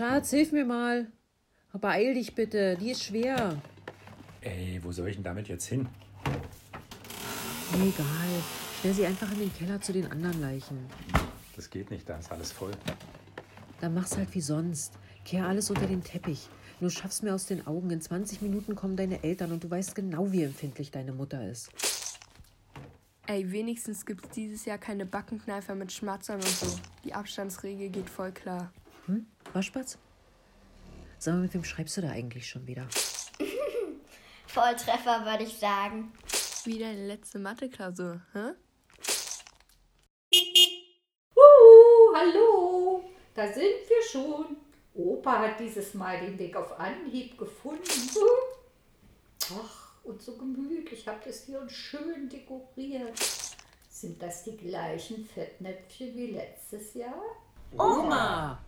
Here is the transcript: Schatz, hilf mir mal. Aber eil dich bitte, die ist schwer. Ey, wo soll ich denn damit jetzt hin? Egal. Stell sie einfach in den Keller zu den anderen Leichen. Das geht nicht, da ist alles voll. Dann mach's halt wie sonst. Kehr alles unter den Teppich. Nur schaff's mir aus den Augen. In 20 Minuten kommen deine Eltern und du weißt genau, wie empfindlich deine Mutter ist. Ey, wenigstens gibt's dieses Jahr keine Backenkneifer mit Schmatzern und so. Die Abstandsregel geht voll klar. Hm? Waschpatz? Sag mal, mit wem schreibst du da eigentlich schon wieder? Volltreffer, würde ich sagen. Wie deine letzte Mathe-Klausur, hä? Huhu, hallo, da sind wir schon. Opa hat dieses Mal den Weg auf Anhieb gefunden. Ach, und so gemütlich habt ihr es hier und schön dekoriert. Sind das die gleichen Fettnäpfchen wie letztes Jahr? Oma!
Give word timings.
Schatz, 0.00 0.30
hilf 0.30 0.50
mir 0.52 0.64
mal. 0.64 1.08
Aber 1.74 1.90
eil 1.90 2.14
dich 2.14 2.34
bitte, 2.34 2.74
die 2.80 2.92
ist 2.92 3.04
schwer. 3.04 3.60
Ey, 4.40 4.80
wo 4.82 4.92
soll 4.92 5.08
ich 5.08 5.16
denn 5.16 5.24
damit 5.24 5.48
jetzt 5.48 5.66
hin? 5.66 5.86
Egal. 7.74 8.42
Stell 8.78 8.94
sie 8.94 9.04
einfach 9.04 9.30
in 9.32 9.40
den 9.40 9.52
Keller 9.52 9.78
zu 9.78 9.92
den 9.92 10.10
anderen 10.10 10.40
Leichen. 10.40 10.86
Das 11.54 11.68
geht 11.68 11.90
nicht, 11.90 12.08
da 12.08 12.16
ist 12.16 12.32
alles 12.32 12.50
voll. 12.50 12.70
Dann 13.82 13.92
mach's 13.92 14.16
halt 14.16 14.34
wie 14.34 14.40
sonst. 14.40 14.94
Kehr 15.26 15.46
alles 15.46 15.68
unter 15.68 15.86
den 15.86 16.02
Teppich. 16.02 16.48
Nur 16.80 16.88
schaff's 16.88 17.20
mir 17.20 17.34
aus 17.34 17.44
den 17.44 17.66
Augen. 17.66 17.90
In 17.90 18.00
20 18.00 18.40
Minuten 18.40 18.74
kommen 18.74 18.96
deine 18.96 19.22
Eltern 19.22 19.52
und 19.52 19.64
du 19.64 19.70
weißt 19.70 19.94
genau, 19.94 20.32
wie 20.32 20.44
empfindlich 20.44 20.90
deine 20.90 21.12
Mutter 21.12 21.46
ist. 21.46 21.68
Ey, 23.26 23.52
wenigstens 23.52 24.06
gibt's 24.06 24.30
dieses 24.30 24.64
Jahr 24.64 24.78
keine 24.78 25.04
Backenkneifer 25.04 25.74
mit 25.74 25.92
Schmatzern 25.92 26.36
und 26.36 26.48
so. 26.48 26.78
Die 27.04 27.12
Abstandsregel 27.12 27.90
geht 27.90 28.08
voll 28.08 28.32
klar. 28.32 28.72
Hm? 29.04 29.26
Waschpatz? 29.54 29.98
Sag 31.18 31.34
mal, 31.34 31.40
mit 31.42 31.54
wem 31.54 31.64
schreibst 31.64 31.96
du 31.96 32.02
da 32.02 32.10
eigentlich 32.10 32.48
schon 32.48 32.66
wieder? 32.66 32.86
Volltreffer, 34.46 35.24
würde 35.24 35.44
ich 35.44 35.58
sagen. 35.58 36.12
Wie 36.64 36.78
deine 36.78 37.06
letzte 37.06 37.38
Mathe-Klausur, 37.38 38.20
hä? 38.32 38.52
Huhu, 41.34 42.16
hallo, 42.16 43.04
da 43.34 43.46
sind 43.46 43.88
wir 43.88 44.02
schon. 44.10 44.56
Opa 44.94 45.38
hat 45.40 45.60
dieses 45.60 45.94
Mal 45.94 46.20
den 46.20 46.38
Weg 46.38 46.56
auf 46.56 46.78
Anhieb 46.78 47.38
gefunden. 47.38 47.84
Ach, 49.52 49.94
und 50.04 50.22
so 50.22 50.36
gemütlich 50.36 51.06
habt 51.06 51.26
ihr 51.26 51.30
es 51.30 51.44
hier 51.44 51.60
und 51.60 51.70
schön 51.70 52.28
dekoriert. 52.28 53.18
Sind 53.88 54.22
das 54.22 54.44
die 54.44 54.56
gleichen 54.56 55.24
Fettnäpfchen 55.26 56.16
wie 56.16 56.32
letztes 56.32 56.94
Jahr? 56.94 57.22
Oma! 57.76 58.58